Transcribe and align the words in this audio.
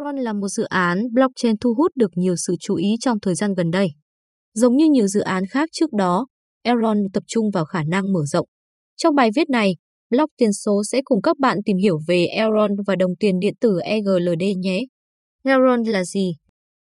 Elrond 0.00 0.18
là 0.18 0.32
một 0.32 0.48
dự 0.48 0.62
án 0.62 0.98
blockchain 1.12 1.58
thu 1.58 1.74
hút 1.74 1.92
được 1.96 2.10
nhiều 2.14 2.36
sự 2.36 2.54
chú 2.60 2.74
ý 2.74 2.88
trong 3.00 3.20
thời 3.20 3.34
gian 3.34 3.54
gần 3.54 3.70
đây. 3.70 3.88
Giống 4.54 4.76
như 4.76 4.86
nhiều 4.90 5.06
dự 5.06 5.20
án 5.20 5.46
khác 5.46 5.68
trước 5.72 5.92
đó, 5.92 6.26
Elrond 6.62 6.98
tập 7.12 7.22
trung 7.26 7.50
vào 7.50 7.64
khả 7.64 7.82
năng 7.82 8.12
mở 8.12 8.20
rộng. 8.24 8.46
Trong 8.96 9.14
bài 9.14 9.30
viết 9.36 9.50
này, 9.50 9.76
blog 10.10 10.26
tiền 10.36 10.52
số 10.52 10.82
sẽ 10.84 11.00
cùng 11.04 11.22
các 11.22 11.38
bạn 11.38 11.58
tìm 11.64 11.76
hiểu 11.76 11.98
về 12.08 12.24
Elrond 12.24 12.80
và 12.86 12.96
đồng 12.96 13.16
tiền 13.20 13.38
điện 13.40 13.54
tử 13.60 13.80
EGLD 13.80 14.42
nhé. 14.58 14.80
Elrond 15.44 15.88
là 15.88 16.04
gì? 16.04 16.32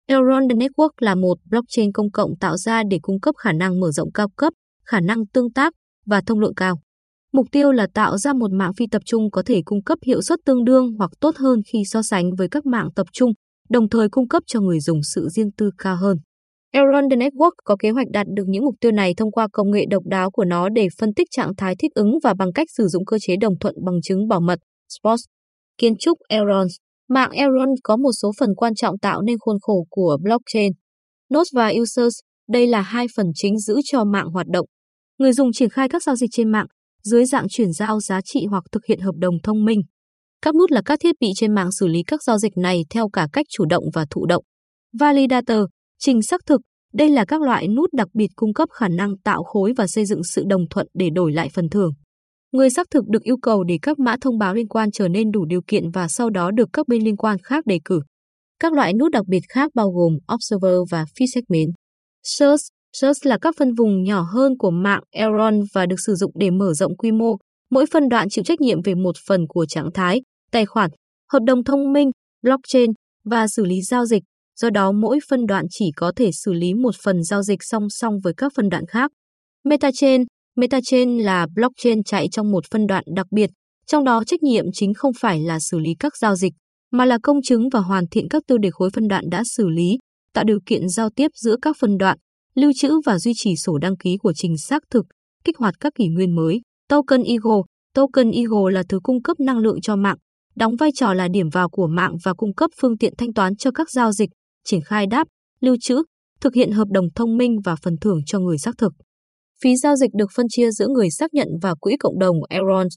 Elrond 0.07 0.51
Network 0.51 0.91
là 0.99 1.15
một 1.15 1.37
blockchain 1.49 1.91
công 1.91 2.11
cộng 2.11 2.31
tạo 2.39 2.57
ra 2.57 2.83
để 2.89 2.99
cung 3.01 3.19
cấp 3.19 3.35
khả 3.37 3.51
năng 3.53 3.79
mở 3.79 3.91
rộng 3.91 4.11
cao 4.11 4.27
cấp, 4.37 4.53
khả 4.85 4.99
năng 4.99 5.27
tương 5.27 5.53
tác 5.53 5.73
và 6.05 6.21
thông 6.25 6.39
lượng 6.39 6.55
cao. 6.55 6.81
Mục 7.33 7.47
tiêu 7.51 7.71
là 7.71 7.87
tạo 7.93 8.17
ra 8.17 8.33
một 8.33 8.51
mạng 8.51 8.71
phi 8.77 8.85
tập 8.91 9.01
trung 9.05 9.31
có 9.31 9.43
thể 9.45 9.61
cung 9.65 9.83
cấp 9.83 9.99
hiệu 10.05 10.21
suất 10.21 10.39
tương 10.45 10.63
đương 10.63 10.93
hoặc 10.97 11.11
tốt 11.19 11.35
hơn 11.37 11.59
khi 11.73 11.83
so 11.85 12.01
sánh 12.01 12.35
với 12.37 12.47
các 12.51 12.65
mạng 12.65 12.89
tập 12.95 13.07
trung, 13.13 13.31
đồng 13.69 13.89
thời 13.89 14.09
cung 14.09 14.27
cấp 14.27 14.43
cho 14.47 14.59
người 14.59 14.79
dùng 14.79 15.03
sự 15.03 15.27
riêng 15.29 15.51
tư 15.57 15.69
cao 15.77 15.95
hơn. 15.95 16.17
Elrond 16.73 17.13
Network 17.13 17.51
có 17.63 17.75
kế 17.79 17.89
hoạch 17.89 18.07
đạt 18.13 18.27
được 18.35 18.43
những 18.47 18.65
mục 18.65 18.75
tiêu 18.81 18.91
này 18.91 19.13
thông 19.17 19.31
qua 19.31 19.47
công 19.53 19.71
nghệ 19.71 19.85
độc 19.89 20.03
đáo 20.05 20.31
của 20.31 20.45
nó 20.45 20.69
để 20.69 20.87
phân 20.99 21.13
tích 21.13 21.27
trạng 21.31 21.55
thái 21.57 21.75
thích 21.79 21.91
ứng 21.95 22.19
và 22.23 22.33
bằng 22.33 22.53
cách 22.53 22.67
sử 22.77 22.87
dụng 22.87 23.05
cơ 23.05 23.17
chế 23.21 23.35
đồng 23.41 23.59
thuận 23.59 23.75
bằng 23.85 24.01
chứng 24.03 24.27
bảo 24.27 24.39
mật, 24.39 24.59
SPOS. 24.89 25.21
Kiến 25.77 25.93
trúc 25.99 26.17
Elrond 26.29 26.71
Mạng 27.09 27.31
Elrond 27.31 27.79
có 27.83 27.97
một 27.97 28.11
số 28.21 28.31
phần 28.39 28.55
quan 28.55 28.75
trọng 28.75 28.97
tạo 28.97 29.21
nên 29.21 29.37
khuôn 29.39 29.57
khổ 29.61 29.85
của 29.89 30.17
blockchain. 30.21 30.71
Nodes 31.33 31.53
và 31.55 31.71
users, 31.81 32.19
đây 32.49 32.67
là 32.67 32.81
hai 32.81 33.05
phần 33.15 33.25
chính 33.35 33.59
giữ 33.59 33.75
cho 33.83 34.03
mạng 34.03 34.27
hoạt 34.27 34.47
động. 34.47 34.65
Người 35.17 35.33
dùng 35.33 35.51
triển 35.53 35.69
khai 35.69 35.89
các 35.89 36.03
giao 36.03 36.15
dịch 36.15 36.29
trên 36.31 36.51
mạng, 36.51 36.65
dưới 37.03 37.25
dạng 37.25 37.49
chuyển 37.49 37.71
giao 37.71 37.99
giá 37.99 38.21
trị 38.21 38.45
hoặc 38.49 38.63
thực 38.71 38.85
hiện 38.85 38.99
hợp 38.99 39.15
đồng 39.17 39.35
thông 39.43 39.65
minh. 39.65 39.81
Các 40.41 40.55
nút 40.55 40.71
là 40.71 40.81
các 40.85 40.99
thiết 40.99 41.15
bị 41.19 41.27
trên 41.35 41.55
mạng 41.55 41.71
xử 41.71 41.87
lý 41.87 42.03
các 42.07 42.23
giao 42.23 42.37
dịch 42.37 42.57
này 42.57 42.85
theo 42.89 43.09
cả 43.09 43.27
cách 43.33 43.45
chủ 43.49 43.65
động 43.65 43.83
và 43.93 44.05
thụ 44.09 44.25
động. 44.25 44.43
Validator, 44.99 45.59
trình 45.99 46.21
xác 46.21 46.41
thực, 46.45 46.61
đây 46.93 47.09
là 47.09 47.25
các 47.25 47.41
loại 47.41 47.67
nút 47.67 47.93
đặc 47.93 48.07
biệt 48.13 48.27
cung 48.35 48.53
cấp 48.53 48.69
khả 48.71 48.87
năng 48.87 49.17
tạo 49.17 49.43
khối 49.43 49.73
và 49.77 49.87
xây 49.87 50.05
dựng 50.05 50.23
sự 50.23 50.43
đồng 50.47 50.61
thuận 50.69 50.87
để 50.93 51.09
đổi 51.09 51.33
lại 51.33 51.49
phần 51.53 51.69
thưởng. 51.69 51.91
Người 52.51 52.69
xác 52.69 52.87
thực 52.91 53.07
được 53.07 53.23
yêu 53.23 53.37
cầu 53.41 53.63
để 53.63 53.77
các 53.81 53.99
mã 53.99 54.15
thông 54.21 54.37
báo 54.37 54.53
liên 54.53 54.67
quan 54.67 54.91
trở 54.91 55.07
nên 55.07 55.31
đủ 55.31 55.45
điều 55.45 55.61
kiện 55.67 55.91
và 55.91 56.07
sau 56.07 56.29
đó 56.29 56.51
được 56.51 56.69
các 56.73 56.87
bên 56.87 57.03
liên 57.03 57.17
quan 57.17 57.37
khác 57.43 57.65
đề 57.65 57.79
cử. 57.85 58.01
Các 58.59 58.73
loại 58.73 58.93
nút 58.93 59.11
đặc 59.11 59.25
biệt 59.27 59.41
khác 59.49 59.71
bao 59.75 59.89
gồm 59.91 60.17
Observer 60.33 60.75
và 60.91 61.05
Feed 61.15 61.25
Segment. 61.33 61.73
Search 62.23 62.61
Search 62.93 63.25
là 63.25 63.37
các 63.41 63.55
phân 63.57 63.73
vùng 63.73 64.03
nhỏ 64.03 64.21
hơn 64.21 64.57
của 64.59 64.71
mạng 64.71 65.03
Elrond 65.11 65.65
và 65.73 65.85
được 65.85 65.99
sử 66.05 66.15
dụng 66.15 66.31
để 66.35 66.49
mở 66.49 66.73
rộng 66.73 66.97
quy 66.97 67.11
mô. 67.11 67.37
Mỗi 67.69 67.85
phân 67.91 68.09
đoạn 68.09 68.29
chịu 68.29 68.43
trách 68.43 68.61
nhiệm 68.61 68.81
về 68.81 68.95
một 68.95 69.15
phần 69.27 69.47
của 69.49 69.65
trạng 69.65 69.91
thái, 69.93 70.21
tài 70.51 70.65
khoản, 70.65 70.89
hợp 71.31 71.39
đồng 71.45 71.63
thông 71.63 71.93
minh, 71.93 72.11
blockchain 72.43 72.91
và 73.25 73.47
xử 73.47 73.65
lý 73.65 73.81
giao 73.81 74.05
dịch. 74.05 74.23
Do 74.59 74.69
đó 74.69 74.91
mỗi 74.91 75.19
phân 75.29 75.45
đoạn 75.45 75.65
chỉ 75.69 75.91
có 75.95 76.11
thể 76.15 76.31
xử 76.31 76.53
lý 76.53 76.73
một 76.73 76.95
phần 77.03 77.23
giao 77.23 77.43
dịch 77.43 77.59
song 77.63 77.89
song 77.89 78.13
với 78.23 78.33
các 78.37 78.51
phân 78.55 78.69
đoạn 78.69 78.85
khác. 78.85 79.11
Metachain 79.63 80.23
Metachain 80.55 81.17
là 81.17 81.47
blockchain 81.55 82.03
chạy 82.03 82.27
trong 82.31 82.51
một 82.51 82.63
phân 82.71 82.87
đoạn 82.87 83.03
đặc 83.15 83.25
biệt, 83.31 83.49
trong 83.85 84.03
đó 84.03 84.23
trách 84.23 84.43
nhiệm 84.43 84.65
chính 84.73 84.93
không 84.93 85.11
phải 85.19 85.39
là 85.39 85.59
xử 85.59 85.79
lý 85.79 85.95
các 85.99 86.17
giao 86.17 86.35
dịch, 86.35 86.53
mà 86.91 87.05
là 87.05 87.17
công 87.23 87.41
chứng 87.41 87.69
và 87.69 87.79
hoàn 87.79 88.07
thiện 88.07 88.27
các 88.29 88.43
tiêu 88.47 88.57
đề 88.57 88.69
khối 88.71 88.89
phân 88.93 89.07
đoạn 89.07 89.23
đã 89.31 89.43
xử 89.45 89.69
lý, 89.69 89.97
tạo 90.33 90.43
điều 90.43 90.59
kiện 90.65 90.89
giao 90.89 91.09
tiếp 91.15 91.27
giữa 91.35 91.55
các 91.61 91.75
phân 91.79 91.97
đoạn, 91.97 92.17
lưu 92.55 92.71
trữ 92.75 92.99
và 93.05 93.19
duy 93.19 93.31
trì 93.35 93.55
sổ 93.55 93.77
đăng 93.77 93.97
ký 93.97 94.17
của 94.17 94.33
trình 94.33 94.57
xác 94.57 94.83
thực, 94.89 95.05
kích 95.43 95.57
hoạt 95.57 95.79
các 95.79 95.93
kỷ 95.95 96.07
nguyên 96.07 96.35
mới. 96.35 96.61
Token 96.89 97.23
Ego 97.23 97.61
Token 97.95 98.31
Ego 98.31 98.69
là 98.69 98.83
thứ 98.89 98.99
cung 99.03 99.23
cấp 99.23 99.39
năng 99.39 99.57
lượng 99.57 99.81
cho 99.81 99.95
mạng, 99.95 100.17
đóng 100.55 100.75
vai 100.75 100.91
trò 100.95 101.13
là 101.13 101.27
điểm 101.27 101.49
vào 101.49 101.69
của 101.69 101.87
mạng 101.87 102.15
và 102.23 102.33
cung 102.33 102.53
cấp 102.53 102.71
phương 102.81 102.97
tiện 102.97 103.13
thanh 103.17 103.33
toán 103.33 103.55
cho 103.55 103.71
các 103.71 103.91
giao 103.91 104.11
dịch, 104.11 104.29
triển 104.65 104.81
khai 104.81 105.07
đáp, 105.07 105.27
lưu 105.61 105.75
trữ, 105.81 106.03
thực 106.41 106.55
hiện 106.55 106.71
hợp 106.71 106.87
đồng 106.91 107.05
thông 107.15 107.37
minh 107.37 107.59
và 107.65 107.75
phần 107.75 107.97
thưởng 108.01 108.19
cho 108.25 108.39
người 108.39 108.57
xác 108.57 108.77
thực. 108.77 108.93
Phí 109.63 109.75
giao 109.75 109.95
dịch 109.95 110.11
được 110.13 110.31
phân 110.35 110.45
chia 110.49 110.71
giữa 110.71 110.87
người 110.87 111.11
xác 111.11 111.33
nhận 111.33 111.47
và 111.61 111.75
quỹ 111.79 111.95
cộng 111.99 112.19
đồng 112.19 112.35
Elrond. 112.49 112.93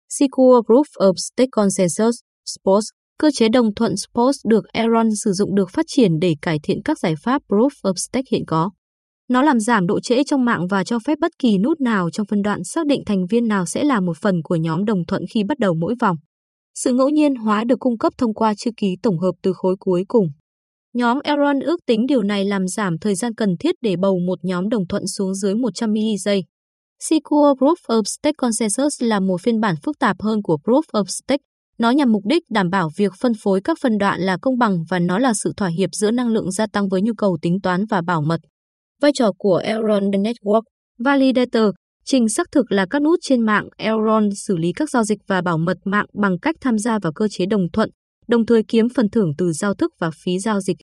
Secure 0.10 0.60
Proof 0.68 0.84
of 1.00 1.14
Stake 1.16 1.50
Consensus 1.52 2.16
SPOS 2.46 2.86
Cơ 3.22 3.30
chế 3.34 3.50
đồng 3.50 3.74
thuận 3.74 3.98
SPOS 3.98 4.36
được 4.50 4.66
Aaron 4.74 5.08
sử 5.24 5.32
dụng 5.32 5.56
được 5.56 5.70
phát 5.70 5.86
triển 5.88 6.12
để 6.22 6.36
cải 6.42 6.60
thiện 6.64 6.78
các 6.86 7.00
giải 7.00 7.14
pháp 7.24 7.42
Proof 7.50 7.70
of 7.84 7.94
Stake 7.96 8.28
hiện 8.32 8.44
có. 8.48 8.70
Nó 9.30 9.42
làm 9.42 9.60
giảm 9.60 9.88
độ 9.88 10.00
trễ 10.00 10.24
trong 10.24 10.46
mạng 10.46 10.68
và 10.70 10.84
cho 10.84 11.00
phép 11.00 11.18
bất 11.22 11.32
kỳ 11.40 11.58
nút 11.58 11.82
nào 11.82 12.10
trong 12.10 12.26
phân 12.26 12.42
đoạn 12.42 12.64
xác 12.64 12.86
định 12.86 13.02
thành 13.06 13.26
viên 13.30 13.48
nào 13.48 13.66
sẽ 13.66 13.84
là 13.84 14.00
một 14.00 14.18
phần 14.22 14.36
của 14.44 14.56
nhóm 14.56 14.86
đồng 14.86 15.06
thuận 15.08 15.22
khi 15.34 15.44
bắt 15.44 15.60
đầu 15.60 15.74
mỗi 15.74 15.96
vòng. 16.02 16.18
Sự 16.76 16.94
ngẫu 16.94 17.10
nhiên 17.10 17.36
hóa 17.36 17.64
được 17.64 17.80
cung 17.80 17.98
cấp 17.98 18.14
thông 18.18 18.34
qua 18.34 18.54
chữ 18.58 18.72
ký 18.78 18.96
tổng 19.04 19.20
hợp 19.20 19.32
từ 19.42 19.54
khối 19.54 19.76
cuối 19.80 20.04
cùng. 20.08 20.28
Nhóm 20.94 21.20
Elrond 21.24 21.64
ước 21.64 21.80
tính 21.86 22.06
điều 22.08 22.22
này 22.22 22.46
làm 22.46 22.68
giảm 22.68 22.98
thời 23.02 23.16
gian 23.16 23.34
cần 23.36 23.50
thiết 23.60 23.76
để 23.82 23.96
bầu 23.96 24.20
một 24.28 24.40
nhóm 24.44 24.70
đồng 24.70 24.88
thuận 24.88 25.08
xuống 25.08 25.36
dưới 25.36 25.56
100 25.56 25.94
giây. 26.20 26.44
Secure 27.00 27.54
Proof 27.60 27.76
of 27.88 28.04
Stake 28.04 28.36
Consensus 28.38 29.04
là 29.04 29.20
một 29.20 29.42
phiên 29.42 29.60
bản 29.60 29.76
phức 29.84 30.00
tạp 30.00 30.16
hơn 30.22 30.42
của 30.44 30.58
Proof 30.64 30.82
of 30.94 31.06
Stake. 31.06 31.44
Nó 31.78 31.92
nhằm 31.92 32.12
mục 32.12 32.24
đích 32.26 32.44
đảm 32.50 32.70
bảo 32.70 32.90
việc 32.98 33.12
phân 33.22 33.34
phối 33.44 33.62
các 33.64 33.78
phân 33.82 33.98
đoạn 33.98 34.20
là 34.22 34.38
công 34.42 34.58
bằng 34.58 34.78
và 34.90 35.00
nó 35.00 35.20
là 35.20 35.34
sự 35.34 35.54
thỏa 35.58 35.70
hiệp 35.78 35.90
giữa 35.94 36.12
năng 36.12 36.28
lượng 36.28 36.52
gia 36.52 36.68
tăng 36.68 36.90
với 36.90 37.02
nhu 37.02 37.14
cầu 37.18 37.38
tính 37.42 37.62
toán 37.64 37.86
và 37.90 38.02
bảo 38.02 38.22
mật. 38.22 38.40
Vai 39.02 39.12
trò 39.14 39.32
của 39.38 39.56
Elrond 39.56 40.16
Network 40.16 40.62
Validator 41.00 41.66
Trình 42.06 42.30
xác 42.30 42.48
thực 42.52 42.72
là 42.72 42.86
các 42.90 43.02
nút 43.02 43.20
trên 43.22 43.42
mạng 43.42 43.68
Elrond 43.78 44.34
xử 44.36 44.58
lý 44.58 44.72
các 44.76 44.90
giao 44.90 45.04
dịch 45.04 45.20
và 45.28 45.42
bảo 45.42 45.58
mật 45.58 45.78
mạng 45.86 46.06
bằng 46.14 46.40
cách 46.40 46.56
tham 46.62 46.78
gia 46.78 47.00
vào 47.00 47.14
cơ 47.14 47.28
chế 47.28 47.46
đồng 47.46 47.72
thuận, 47.74 47.90
đồng 48.28 48.46
thời 48.46 48.64
kiếm 48.68 48.88
phần 48.96 49.10
thưởng 49.10 49.32
từ 49.38 49.52
giao 49.52 49.74
thức 49.74 49.92
và 50.00 50.12
phí 50.24 50.40
giao 50.40 50.62
dịch. 50.62 50.78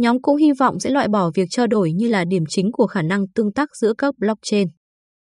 Nhóm 0.00 0.22
cũng 0.22 0.36
hy 0.36 0.52
vọng 0.52 0.80
sẽ 0.80 0.90
loại 0.90 1.08
bỏ 1.08 1.30
việc 1.34 1.44
trao 1.50 1.66
đổi 1.66 1.92
như 1.92 2.08
là 2.08 2.24
điểm 2.24 2.44
chính 2.48 2.72
của 2.72 2.86
khả 2.86 3.02
năng 3.02 3.28
tương 3.28 3.52
tác 3.52 3.68
giữa 3.76 3.92
các 3.98 4.14
blockchain. 4.18 4.68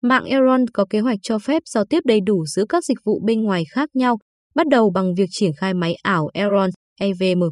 Mạng 0.01 0.25
Elrond 0.25 0.69
có 0.73 0.85
kế 0.89 0.99
hoạch 0.99 1.19
cho 1.21 1.39
phép 1.39 1.61
giao 1.65 1.85
tiếp 1.85 1.99
đầy 2.05 2.19
đủ 2.25 2.45
giữa 2.45 2.65
các 2.69 2.85
dịch 2.85 2.97
vụ 3.05 3.21
bên 3.25 3.43
ngoài 3.43 3.63
khác 3.71 3.89
nhau, 3.93 4.17
bắt 4.55 4.67
đầu 4.67 4.91
bằng 4.95 5.13
việc 5.17 5.25
triển 5.29 5.51
khai 5.57 5.73
máy 5.73 5.95
ảo 6.03 6.29
Elrond 6.33 6.73
EVM. 6.99 7.43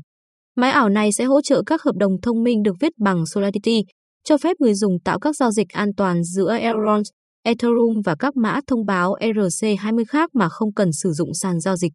Máy 0.55 0.71
ảo 0.71 0.89
này 0.89 1.11
sẽ 1.11 1.23
hỗ 1.23 1.41
trợ 1.41 1.63
các 1.65 1.81
hợp 1.83 1.95
đồng 1.95 2.21
thông 2.21 2.43
minh 2.43 2.63
được 2.63 2.75
viết 2.79 2.91
bằng 2.99 3.25
Solidity, 3.25 3.81
cho 4.23 4.37
phép 4.37 4.57
người 4.59 4.73
dùng 4.73 4.99
tạo 5.03 5.19
các 5.19 5.35
giao 5.35 5.51
dịch 5.51 5.69
an 5.69 5.89
toàn 5.97 6.23
giữa 6.23 6.57
Elrond, 6.57 7.07
Ethereum 7.43 8.01
và 8.05 8.15
các 8.19 8.37
mã 8.37 8.59
thông 8.67 8.85
báo 8.85 9.15
ERC20 9.19 10.03
khác 10.07 10.29
mà 10.35 10.49
không 10.49 10.73
cần 10.73 10.91
sử 10.91 11.11
dụng 11.11 11.33
sàn 11.33 11.59
giao 11.59 11.75
dịch. 11.75 11.93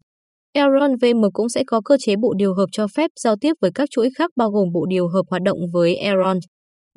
Elrond 0.56 0.94
VM 1.02 1.22
cũng 1.32 1.48
sẽ 1.48 1.64
có 1.66 1.80
cơ 1.84 1.96
chế 2.00 2.16
bộ 2.16 2.34
điều 2.36 2.54
hợp 2.54 2.66
cho 2.72 2.86
phép 2.88 3.10
giao 3.20 3.36
tiếp 3.40 3.52
với 3.60 3.70
các 3.74 3.90
chuỗi 3.90 4.10
khác 4.18 4.30
bao 4.36 4.50
gồm 4.50 4.72
bộ 4.72 4.86
điều 4.86 5.08
hợp 5.08 5.22
hoạt 5.30 5.42
động 5.42 5.58
với 5.72 5.96
Elrond. 5.96 6.44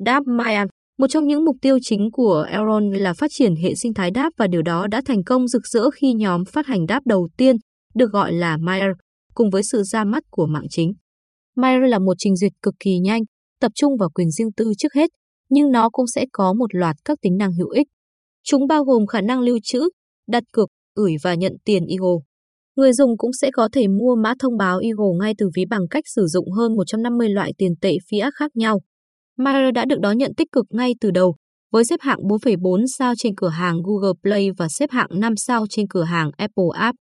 Đáp 0.04 0.22
Mayan 0.26 0.68
một 0.98 1.06
trong 1.06 1.26
những 1.26 1.44
mục 1.44 1.56
tiêu 1.62 1.78
chính 1.82 2.10
của 2.12 2.46
Elrond 2.50 2.96
là 2.96 3.14
phát 3.14 3.30
triển 3.30 3.54
hệ 3.56 3.74
sinh 3.74 3.94
thái 3.94 4.10
đáp 4.10 4.30
và 4.38 4.46
điều 4.46 4.62
đó 4.62 4.86
đã 4.90 5.02
thành 5.06 5.24
công 5.24 5.48
rực 5.48 5.66
rỡ 5.66 5.90
khi 5.90 6.12
nhóm 6.12 6.44
phát 6.44 6.66
hành 6.66 6.86
đáp 6.86 7.00
đầu 7.06 7.28
tiên, 7.36 7.56
được 7.94 8.12
gọi 8.12 8.32
là 8.32 8.56
Mayer, 8.56 8.90
cùng 9.34 9.50
với 9.50 9.62
sự 9.62 9.82
ra 9.82 10.04
mắt 10.04 10.22
của 10.30 10.46
mạng 10.46 10.66
chính. 10.70 10.92
Mayer 11.56 11.90
là 11.90 11.98
một 11.98 12.14
trình 12.18 12.36
duyệt 12.36 12.52
cực 12.62 12.74
kỳ 12.80 12.98
nhanh, 12.98 13.22
tập 13.60 13.72
trung 13.74 13.96
vào 13.96 14.10
quyền 14.14 14.30
riêng 14.30 14.52
tư 14.56 14.72
trước 14.78 14.94
hết, 14.94 15.10
nhưng 15.50 15.72
nó 15.72 15.90
cũng 15.90 16.06
sẽ 16.06 16.26
có 16.32 16.52
một 16.52 16.74
loạt 16.74 16.96
các 17.04 17.18
tính 17.22 17.36
năng 17.36 17.52
hữu 17.52 17.68
ích. 17.68 17.86
Chúng 18.42 18.66
bao 18.66 18.84
gồm 18.84 19.06
khả 19.06 19.20
năng 19.20 19.40
lưu 19.40 19.58
trữ, 19.62 19.88
đặt 20.28 20.42
cược, 20.52 20.68
gửi 20.96 21.16
và 21.22 21.34
nhận 21.34 21.52
tiền 21.64 21.86
Eagle. 21.86 22.29
Người 22.80 22.92
dùng 22.92 23.18
cũng 23.18 23.32
sẽ 23.32 23.50
có 23.52 23.68
thể 23.72 23.88
mua 23.88 24.14
mã 24.14 24.34
thông 24.38 24.56
báo 24.56 24.78
Eagle 24.78 25.18
ngay 25.20 25.34
từ 25.38 25.50
ví 25.54 25.64
bằng 25.70 25.88
cách 25.90 26.04
sử 26.06 26.26
dụng 26.26 26.50
hơn 26.50 26.76
150 26.76 27.28
loại 27.28 27.52
tiền 27.58 27.72
tệ 27.80 27.96
fiat 28.10 28.30
khác 28.34 28.50
nhau. 28.56 28.80
Mayer 29.38 29.74
đã 29.74 29.84
được 29.84 30.00
đón 30.00 30.18
nhận 30.18 30.34
tích 30.36 30.48
cực 30.52 30.66
ngay 30.70 30.94
từ 31.00 31.10
đầu, 31.10 31.36
với 31.72 31.84
xếp 31.84 32.00
hạng 32.00 32.18
4,4 32.18 32.84
sao 32.98 33.14
trên 33.18 33.34
cửa 33.36 33.48
hàng 33.48 33.76
Google 33.84 34.12
Play 34.22 34.50
và 34.58 34.68
xếp 34.68 34.90
hạng 34.90 35.08
5 35.10 35.36
sao 35.36 35.66
trên 35.70 35.86
cửa 35.88 36.02
hàng 36.02 36.30
Apple 36.36 36.64
App. 36.74 36.96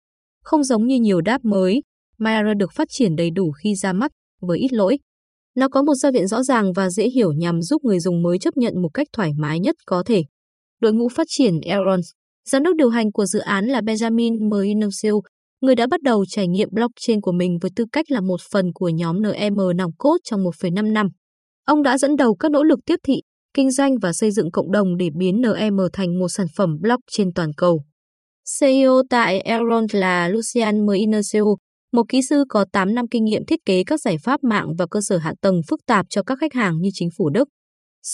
Không 0.42 0.64
giống 0.64 0.86
như 0.86 1.00
nhiều 1.00 1.20
đáp 1.20 1.44
mới, 1.44 1.82
Mayer 2.18 2.56
được 2.56 2.72
phát 2.72 2.88
triển 2.90 3.16
đầy 3.16 3.30
đủ 3.30 3.52
khi 3.62 3.74
ra 3.74 3.92
mắt, 3.92 4.12
với 4.40 4.58
ít 4.58 4.72
lỗi. 4.72 4.98
Nó 5.56 5.68
có 5.68 5.82
một 5.82 5.94
giao 5.94 6.12
diện 6.12 6.26
rõ 6.26 6.42
ràng 6.42 6.72
và 6.72 6.90
dễ 6.90 7.08
hiểu 7.08 7.32
nhằm 7.32 7.62
giúp 7.62 7.84
người 7.84 8.00
dùng 8.00 8.22
mới 8.22 8.38
chấp 8.38 8.56
nhận 8.56 8.82
một 8.82 8.90
cách 8.94 9.06
thoải 9.12 9.30
mái 9.38 9.60
nhất 9.60 9.76
có 9.86 10.02
thể. 10.06 10.22
Đội 10.80 10.92
ngũ 10.92 11.08
phát 11.08 11.26
triển 11.30 11.60
Elrond 11.60 12.06
Giám 12.50 12.62
đốc 12.62 12.76
điều 12.76 12.88
hành 12.88 13.12
của 13.12 13.26
dự 13.26 13.38
án 13.38 13.66
là 13.66 13.80
Benjamin 13.80 14.50
Merinosil, 14.50 15.12
người 15.66 15.74
đã 15.74 15.86
bắt 15.90 16.02
đầu 16.02 16.24
trải 16.28 16.48
nghiệm 16.48 16.68
blockchain 16.72 17.20
của 17.20 17.32
mình 17.32 17.58
với 17.60 17.70
tư 17.76 17.84
cách 17.92 18.10
là 18.10 18.20
một 18.20 18.40
phần 18.52 18.72
của 18.74 18.88
nhóm 18.88 19.16
NM 19.22 19.76
nòng 19.76 19.90
cốt 19.98 20.16
trong 20.24 20.40
1,5 20.40 20.92
năm. 20.92 21.06
Ông 21.66 21.82
đã 21.82 21.98
dẫn 21.98 22.16
đầu 22.16 22.34
các 22.34 22.50
nỗ 22.50 22.62
lực 22.62 22.78
tiếp 22.86 22.96
thị, 23.06 23.22
kinh 23.54 23.70
doanh 23.70 23.98
và 24.02 24.12
xây 24.12 24.30
dựng 24.30 24.50
cộng 24.50 24.72
đồng 24.72 24.96
để 24.96 25.08
biến 25.18 25.40
NM 25.40 25.78
thành 25.92 26.18
một 26.18 26.28
sản 26.28 26.46
phẩm 26.56 26.76
blockchain 26.80 27.32
toàn 27.34 27.50
cầu. 27.56 27.80
CEO 28.60 29.02
tại 29.10 29.40
Elrond 29.40 29.94
là 29.94 30.28
Lucian 30.28 30.86
Merinoseu, 30.86 31.56
một 31.92 32.02
kỹ 32.08 32.20
sư 32.22 32.44
có 32.48 32.64
8 32.72 32.94
năm 32.94 33.08
kinh 33.08 33.24
nghiệm 33.24 33.46
thiết 33.46 33.60
kế 33.66 33.84
các 33.84 34.00
giải 34.00 34.16
pháp 34.24 34.44
mạng 34.44 34.66
và 34.78 34.86
cơ 34.90 35.00
sở 35.02 35.16
hạ 35.16 35.34
tầng 35.42 35.60
phức 35.68 35.80
tạp 35.86 36.06
cho 36.10 36.22
các 36.22 36.38
khách 36.40 36.54
hàng 36.54 36.74
như 36.80 36.88
chính 36.92 37.08
phủ 37.18 37.30
Đức. 37.30 37.48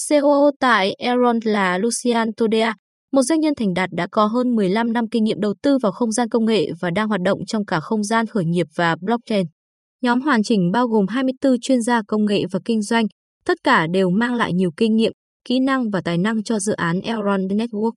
CEO 0.08 0.50
tại 0.60 0.94
Elrond 0.98 1.46
là 1.46 1.78
Lucian 1.78 2.28
Todea, 2.37 2.75
một 3.12 3.23
doanh 3.23 3.41
nhân 3.41 3.55
thành 3.55 3.75
đạt 3.75 3.91
đã 3.93 4.06
có 4.11 4.26
hơn 4.26 4.55
15 4.55 4.93
năm 4.93 5.09
kinh 5.09 5.25
nghiệm 5.25 5.41
đầu 5.41 5.55
tư 5.62 5.79
vào 5.82 5.93
không 5.93 6.12
gian 6.12 6.29
công 6.29 6.44
nghệ 6.44 6.69
và 6.81 6.91
đang 6.91 7.09
hoạt 7.09 7.20
động 7.20 7.38
trong 7.47 7.67
cả 7.67 7.81
không 7.81 8.05
gian 8.05 8.26
khởi 8.26 8.44
nghiệp 8.44 8.67
và 8.76 8.97
blockchain. 9.00 9.47
Nhóm 10.03 10.20
hoàn 10.20 10.43
chỉnh 10.43 10.70
bao 10.73 10.87
gồm 10.87 11.06
24 11.06 11.61
chuyên 11.61 11.82
gia 11.82 12.03
công 12.09 12.25
nghệ 12.25 12.44
và 12.53 12.61
kinh 12.64 12.82
doanh, 12.82 13.06
tất 13.44 13.59
cả 13.64 13.87
đều 13.93 14.11
mang 14.11 14.35
lại 14.35 14.53
nhiều 14.53 14.70
kinh 14.76 14.97
nghiệm, 14.97 15.12
kỹ 15.44 15.61
năng 15.61 15.91
và 15.91 16.00
tài 16.05 16.19
năng 16.19 16.43
cho 16.43 16.59
dự 16.59 16.73
án 16.73 17.00
Elrond 17.00 17.53
Network. 17.53 17.93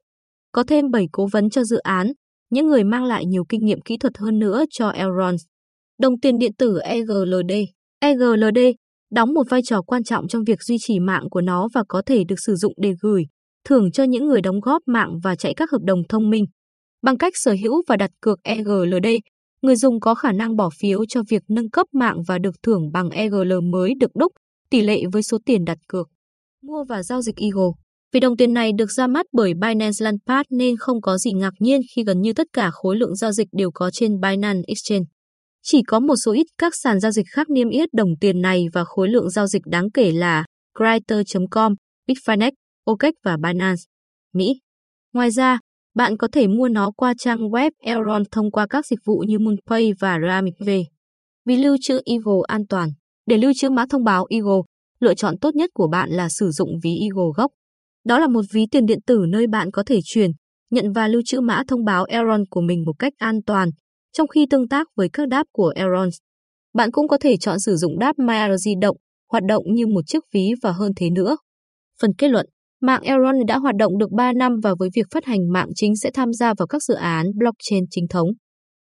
Có 0.51 0.63
thêm 0.63 0.91
7 0.91 1.05
cố 1.11 1.27
vấn 1.31 1.49
cho 1.49 1.63
dự 1.63 1.77
án, 1.77 2.11
những 2.49 2.67
người 2.67 2.83
mang 2.83 3.03
lại 3.05 3.25
nhiều 3.25 3.43
kinh 3.49 3.65
nghiệm 3.65 3.81
kỹ 3.81 3.97
thuật 3.97 4.17
hơn 4.17 4.39
nữa 4.39 4.63
cho 4.69 4.89
Elrond. 4.89 5.41
Đồng 5.99 6.19
tiền 6.19 6.37
điện 6.37 6.51
tử 6.57 6.79
EGLD 6.79 7.51
EGLD 7.99 8.59
đóng 9.11 9.33
một 9.33 9.43
vai 9.49 9.61
trò 9.63 9.81
quan 9.81 10.03
trọng 10.03 10.27
trong 10.27 10.43
việc 10.43 10.63
duy 10.63 10.77
trì 10.79 10.99
mạng 10.99 11.23
của 11.31 11.41
nó 11.41 11.67
và 11.73 11.83
có 11.87 12.01
thể 12.05 12.23
được 12.23 12.39
sử 12.45 12.55
dụng 12.55 12.73
để 12.77 12.93
gửi, 13.01 13.23
thưởng 13.65 13.91
cho 13.91 14.03
những 14.03 14.25
người 14.25 14.41
đóng 14.41 14.59
góp 14.59 14.81
mạng 14.85 15.19
và 15.23 15.35
chạy 15.35 15.53
các 15.53 15.71
hợp 15.71 15.81
đồng 15.81 15.99
thông 16.09 16.29
minh. 16.29 16.45
Bằng 17.01 17.17
cách 17.17 17.33
sở 17.35 17.55
hữu 17.63 17.83
và 17.87 17.97
đặt 17.97 18.11
cược 18.21 18.39
EGLD, 18.43 19.07
người 19.61 19.75
dùng 19.75 19.99
có 19.99 20.15
khả 20.15 20.31
năng 20.31 20.55
bỏ 20.55 20.69
phiếu 20.79 21.05
cho 21.05 21.21
việc 21.29 21.43
nâng 21.47 21.69
cấp 21.69 21.87
mạng 21.93 22.17
và 22.27 22.37
được 22.39 22.55
thưởng 22.63 22.91
bằng 22.91 23.09
EGL 23.09 23.53
mới 23.71 23.93
được 23.99 24.11
đúc, 24.15 24.31
tỷ 24.69 24.81
lệ 24.81 25.01
với 25.13 25.23
số 25.23 25.37
tiền 25.45 25.65
đặt 25.65 25.77
cược. 25.87 26.07
Mua 26.61 26.83
và 26.89 27.03
giao 27.03 27.21
dịch 27.21 27.35
Eagle 27.35 27.71
Vì 28.13 28.19
đồng 28.19 28.37
tiền 28.37 28.53
này 28.53 28.71
được 28.77 28.91
ra 28.91 29.07
mắt 29.07 29.25
bởi 29.31 29.53
Binance 29.53 30.03
Launchpad 30.03 30.45
nên 30.49 30.77
không 30.77 31.01
có 31.01 31.17
gì 31.17 31.31
ngạc 31.31 31.53
nhiên 31.59 31.81
khi 31.95 32.03
gần 32.03 32.21
như 32.21 32.33
tất 32.33 32.47
cả 32.53 32.69
khối 32.71 32.95
lượng 32.95 33.15
giao 33.15 33.31
dịch 33.31 33.47
đều 33.51 33.71
có 33.73 33.91
trên 33.91 34.19
Binance 34.21 34.61
Exchange. 34.67 35.05
Chỉ 35.63 35.83
có 35.87 35.99
một 35.99 36.15
số 36.25 36.31
ít 36.31 36.47
các 36.57 36.73
sàn 36.75 36.99
giao 36.99 37.11
dịch 37.11 37.25
khác 37.29 37.49
niêm 37.49 37.69
yết 37.69 37.93
đồng 37.93 38.09
tiền 38.21 38.41
này 38.41 38.65
và 38.73 38.83
khối 38.83 39.09
lượng 39.09 39.29
giao 39.29 39.47
dịch 39.47 39.61
đáng 39.65 39.91
kể 39.91 40.11
là 40.11 40.45
Crypto.com, 40.79 41.73
Bitfinex, 42.07 42.51
OPEC 42.91 43.13
và 43.23 43.37
Binance, 43.37 43.81
Mỹ. 44.33 44.61
Ngoài 45.13 45.31
ra, 45.31 45.59
bạn 45.95 46.17
có 46.17 46.27
thể 46.31 46.47
mua 46.47 46.67
nó 46.67 46.91
qua 46.91 47.13
trang 47.17 47.39
web 47.39 47.71
Elron 47.79 48.23
thông 48.31 48.51
qua 48.51 48.67
các 48.69 48.85
dịch 48.85 48.99
vụ 49.05 49.23
như 49.27 49.39
MoonPay 49.39 49.93
và 49.99 50.19
RamV. 50.27 50.69
Vì 51.45 51.55
lưu 51.55 51.77
trữ 51.81 52.01
Eagle 52.05 52.41
an 52.47 52.67
toàn, 52.69 52.89
để 53.25 53.37
lưu 53.37 53.51
trữ 53.55 53.69
mã 53.69 53.85
thông 53.89 54.03
báo 54.03 54.25
Eagle, 54.29 54.61
lựa 54.99 55.13
chọn 55.13 55.37
tốt 55.41 55.55
nhất 55.55 55.69
của 55.73 55.87
bạn 55.87 56.09
là 56.09 56.29
sử 56.29 56.51
dụng 56.51 56.69
ví 56.83 56.99
Eagle 57.01 57.31
gốc. 57.35 57.51
Đó 58.05 58.19
là 58.19 58.27
một 58.27 58.41
ví 58.51 58.65
tiền 58.71 58.85
điện 58.85 58.99
tử 59.07 59.25
nơi 59.29 59.47
bạn 59.47 59.71
có 59.71 59.83
thể 59.85 59.99
truyền, 60.03 60.31
nhận 60.71 60.93
và 60.93 61.07
lưu 61.07 61.21
trữ 61.25 61.41
mã 61.41 61.63
thông 61.67 61.85
báo 61.85 62.05
Elron 62.05 62.43
của 62.49 62.61
mình 62.61 62.83
một 62.85 62.93
cách 62.99 63.13
an 63.17 63.39
toàn, 63.45 63.69
trong 64.13 64.27
khi 64.27 64.45
tương 64.49 64.67
tác 64.67 64.87
với 64.95 65.09
các 65.13 65.27
đáp 65.27 65.47
của 65.51 65.73
Elron. 65.75 66.09
Bạn 66.73 66.91
cũng 66.91 67.07
có 67.07 67.17
thể 67.17 67.37
chọn 67.37 67.59
sử 67.59 67.75
dụng 67.75 67.99
đáp 67.99 68.19
Mayer 68.19 68.61
di 68.61 68.73
động, 68.81 68.97
hoạt 69.31 69.43
động 69.47 69.63
như 69.67 69.87
một 69.87 70.01
chiếc 70.07 70.23
ví 70.33 70.51
và 70.61 70.71
hơn 70.71 70.91
thế 70.95 71.09
nữa. 71.09 71.37
Phần 72.01 72.11
kết 72.17 72.27
luận 72.27 72.45
Mạng 72.85 73.01
Elrond 73.01 73.37
đã 73.47 73.57
hoạt 73.57 73.75
động 73.75 73.97
được 73.97 74.11
3 74.11 74.33
năm 74.33 74.51
và 74.63 74.75
với 74.79 74.89
việc 74.95 75.05
phát 75.11 75.25
hành 75.25 75.51
mạng 75.51 75.69
chính 75.75 75.95
sẽ 75.95 76.11
tham 76.13 76.33
gia 76.33 76.53
vào 76.53 76.67
các 76.67 76.83
dự 76.83 76.93
án 76.93 77.25
blockchain 77.35 77.83
chính 77.89 78.07
thống. 78.09 78.27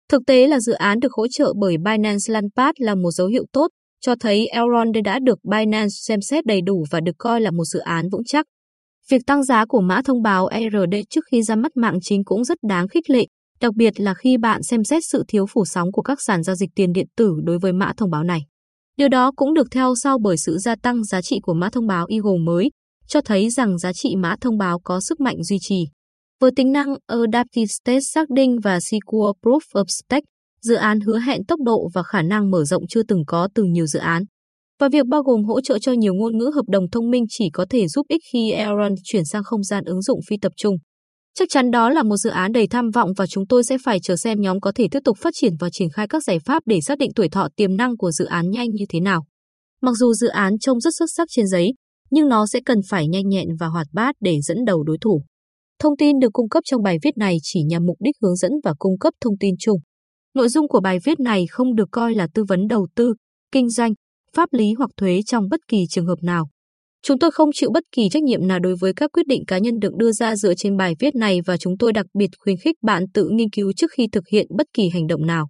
Thực 0.10 0.22
tế 0.28 0.48
là 0.48 0.60
dự 0.60 0.74
án 0.74 1.00
được 1.00 1.14
hỗ 1.14 1.28
trợ 1.28 1.54
bởi 1.62 1.78
Binance 1.78 2.34
Launchpad 2.34 2.74
là 2.78 2.96
một 2.96 3.12
dấu 3.12 3.28
hiệu 3.28 3.46
tốt, 3.54 3.68
cho 4.02 4.16
thấy 4.20 4.48
Elrond 4.48 4.98
đã 5.04 5.20
được 5.20 5.40
Binance 5.52 5.90
xem 5.90 6.22
xét 6.22 6.46
đầy 6.46 6.62
đủ 6.62 6.84
và 6.92 7.00
được 7.00 7.12
coi 7.18 7.42
là 7.42 7.52
một 7.52 7.64
dự 7.64 7.80
án 7.80 8.06
vững 8.12 8.24
chắc. 8.26 8.46
Việc 9.12 9.22
tăng 9.28 9.44
giá 9.44 9.66
của 9.66 9.82
mã 9.82 10.02
thông 10.06 10.22
báo 10.22 10.48
ERD 10.48 10.96
trước 11.10 11.22
khi 11.32 11.44
ra 11.44 11.56
mắt 11.56 11.78
mạng 11.78 11.98
chính 12.02 12.24
cũng 12.24 12.44
rất 12.44 12.58
đáng 12.68 12.88
khích 12.88 13.10
lệ, 13.10 13.26
đặc 13.62 13.74
biệt 13.76 14.00
là 14.00 14.14
khi 14.14 14.38
bạn 14.38 14.64
xem 14.64 14.84
xét 14.84 15.04
sự 15.12 15.24
thiếu 15.28 15.46
phủ 15.50 15.66
sóng 15.66 15.92
của 15.92 16.02
các 16.02 16.22
sàn 16.22 16.44
giao 16.44 16.56
dịch 16.56 16.70
tiền 16.76 16.94
điện 16.94 17.08
tử 17.18 17.34
đối 17.44 17.60
với 17.60 17.74
mã 17.74 17.94
thông 17.98 18.10
báo 18.10 18.24
này. 18.24 18.42
Điều 18.98 19.10
đó 19.10 19.32
cũng 19.36 19.54
được 19.54 19.68
theo 19.72 19.94
sau 20.04 20.18
bởi 20.24 20.38
sự 20.38 20.58
gia 20.58 20.76
tăng 20.76 21.04
giá 21.04 21.22
trị 21.22 21.40
của 21.44 21.54
mã 21.54 21.70
thông 21.70 21.88
báo 21.88 22.06
Eagle 22.10 22.40
mới, 22.46 22.70
cho 23.12 23.22
thấy 23.22 23.50
rằng 23.50 23.78
giá 23.78 23.94
trị 23.94 24.16
mã 24.16 24.36
thông 24.42 24.58
báo 24.58 24.80
có 24.84 25.00
sức 25.00 25.20
mạnh 25.20 25.44
duy 25.44 25.58
trì. 25.62 25.86
Với 26.42 26.52
tính 26.56 26.72
năng 26.72 26.96
Adaptive 27.08 27.66
State 27.66 28.00
xác 28.00 28.30
định 28.30 28.60
và 28.64 28.80
Secure 28.80 29.32
Proof 29.44 29.60
of 29.74 29.86
Stake, 29.88 30.26
dự 30.62 30.76
án 30.76 31.00
hứa 31.00 31.20
hẹn 31.20 31.46
tốc 31.46 31.60
độ 31.66 31.90
và 31.94 32.04
khả 32.04 32.22
năng 32.22 32.52
mở 32.52 32.64
rộng 32.64 32.84
chưa 32.90 33.04
từng 33.04 33.24
có 33.28 33.50
từ 33.56 33.64
nhiều 33.64 33.86
dự 33.86 34.00
án. 34.00 34.24
Và 34.80 34.90
việc 34.90 35.06
bao 35.06 35.24
gồm 35.24 35.44
hỗ 35.44 35.62
trợ 35.62 35.80
cho 35.80 35.92
nhiều 35.92 36.14
ngôn 36.14 36.38
ngữ 36.38 36.52
hợp 36.56 36.66
đồng 36.68 36.90
thông 36.92 37.10
minh 37.10 37.26
chỉ 37.30 37.50
có 37.54 37.66
thể 37.70 37.88
giúp 37.88 38.06
ích 38.10 38.22
khi 38.34 38.52
Elrond 38.52 39.00
chuyển 39.04 39.26
sang 39.26 39.44
không 39.44 39.64
gian 39.64 39.84
ứng 39.86 40.02
dụng 40.02 40.20
phi 40.30 40.38
tập 40.42 40.52
trung. 40.58 40.76
Chắc 41.40 41.50
chắn 41.50 41.72
đó 41.72 41.90
là 41.90 42.04
một 42.04 42.18
dự 42.18 42.30
án 42.30 42.52
đầy 42.52 42.68
tham 42.68 42.90
vọng 42.90 43.10
và 43.18 43.28
chúng 43.28 43.48
tôi 43.48 43.64
sẽ 43.64 43.78
phải 43.86 44.00
chờ 44.04 44.16
xem 44.16 44.42
nhóm 44.42 44.60
có 44.60 44.72
thể 44.76 44.88
tiếp 44.92 45.00
tục 45.06 45.18
phát 45.18 45.34
triển 45.34 45.54
và 45.60 45.70
triển 45.70 45.90
khai 45.90 46.08
các 46.08 46.24
giải 46.24 46.40
pháp 46.46 46.64
để 46.66 46.82
xác 46.82 46.98
định 46.98 47.12
tuổi 47.16 47.30
thọ 47.30 47.48
tiềm 47.56 47.78
năng 47.78 47.98
của 47.98 48.12
dự 48.12 48.26
án 48.26 48.50
nhanh 48.50 48.70
như 48.70 48.86
thế 48.90 49.00
nào. 49.00 49.26
Mặc 49.82 49.92
dù 49.96 50.14
dự 50.14 50.28
án 50.28 50.60
trông 50.60 50.80
rất 50.80 50.92
xuất 51.00 51.06
sắc 51.16 51.28
trên 51.32 51.48
giấy, 51.48 51.74
nhưng 52.12 52.30
nó 52.30 52.48
sẽ 52.48 52.60
cần 52.66 52.78
phải 52.90 53.08
nhanh 53.08 53.30
nhẹn 53.30 53.48
và 53.60 53.68
hoạt 53.68 53.88
bát 53.94 54.16
để 54.20 54.42
dẫn 54.42 54.66
đầu 54.66 54.84
đối 54.84 54.98
thủ. 55.02 55.24
Thông 55.80 55.98
tin 55.98 56.20
được 56.20 56.30
cung 56.34 56.50
cấp 56.50 56.64
trong 56.66 56.84
bài 56.84 56.98
viết 57.04 57.18
này 57.18 57.38
chỉ 57.44 57.64
nhằm 57.64 57.86
mục 57.86 57.98
đích 58.00 58.16
hướng 58.22 58.36
dẫn 58.36 58.52
và 58.64 58.74
cung 58.80 59.00
cấp 59.00 59.14
thông 59.22 59.38
tin 59.38 59.56
chung. 59.60 59.80
Nội 60.34 60.50
dung 60.50 60.68
của 60.68 60.80
bài 60.80 61.00
viết 61.06 61.20
này 61.20 61.46
không 61.50 61.76
được 61.76 61.88
coi 61.92 62.16
là 62.16 62.28
tư 62.34 62.44
vấn 62.44 62.68
đầu 62.68 62.88
tư, 62.96 63.14
kinh 63.52 63.70
doanh, 63.70 63.94
pháp 64.36 64.50
lý 64.54 64.74
hoặc 64.78 64.90
thuế 64.98 65.22
trong 65.26 65.50
bất 65.50 65.60
kỳ 65.68 65.86
trường 65.90 66.06
hợp 66.06 66.18
nào. 66.22 66.50
Chúng 67.04 67.20
tôi 67.20 67.32
không 67.32 67.50
chịu 67.54 67.70
bất 67.74 67.84
kỳ 67.92 68.10
trách 68.10 68.24
nhiệm 68.24 68.48
nào 68.48 68.60
đối 68.60 68.76
với 68.76 68.94
các 68.94 69.12
quyết 69.14 69.28
định 69.28 69.44
cá 69.48 69.58
nhân 69.58 69.80
được 69.80 69.96
đưa 69.96 70.12
ra 70.12 70.36
dựa 70.36 70.54
trên 70.54 70.78
bài 70.78 70.96
viết 71.00 71.16
này 71.16 71.40
và 71.46 71.58
chúng 71.58 71.78
tôi 71.78 71.94
đặc 71.94 72.06
biệt 72.14 72.30
khuyến 72.40 72.58
khích 72.58 72.76
bạn 72.82 73.04
tự 73.14 73.30
nghiên 73.32 73.50
cứu 73.50 73.72
trước 73.74 73.92
khi 73.98 74.08
thực 74.12 74.28
hiện 74.28 74.48
bất 74.58 74.68
kỳ 74.74 74.90
hành 74.90 75.08
động 75.08 75.26
nào. 75.26 75.50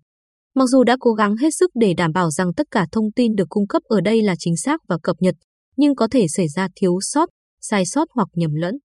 Mặc 0.56 0.66
dù 0.66 0.84
đã 0.84 0.98
cố 1.00 1.14
gắng 1.14 1.36
hết 1.36 1.50
sức 1.60 1.72
để 1.74 1.94
đảm 1.94 2.12
bảo 2.14 2.32
rằng 2.32 2.54
tất 2.54 2.68
cả 2.72 2.86
thông 2.92 3.12
tin 3.16 3.36
được 3.36 3.50
cung 3.50 3.68
cấp 3.68 3.82
ở 3.84 4.02
đây 4.02 4.22
là 4.22 4.36
chính 4.40 4.58
xác 4.58 4.82
và 4.88 4.98
cập 5.04 5.16
nhật, 5.20 5.36
nhưng 5.82 5.96
có 5.96 6.08
thể 6.12 6.26
xảy 6.28 6.48
ra 6.48 6.68
thiếu 6.76 7.00
sót, 7.02 7.30
sai 7.62 7.86
sót 7.86 8.06
hoặc 8.16 8.28
nhầm 8.34 8.54
lẫn. 8.54 8.76